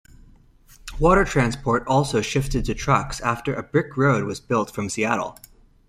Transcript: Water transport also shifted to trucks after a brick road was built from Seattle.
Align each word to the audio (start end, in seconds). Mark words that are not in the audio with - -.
Water 0.97 1.23
transport 1.23 1.85
also 1.85 2.21
shifted 2.21 2.65
to 2.65 2.73
trucks 2.73 3.19
after 3.21 3.53
a 3.53 3.61
brick 3.61 3.95
road 3.95 4.23
was 4.23 4.39
built 4.39 4.71
from 4.73 4.89
Seattle. 4.89 5.37